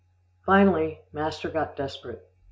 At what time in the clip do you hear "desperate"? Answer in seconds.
1.75-2.27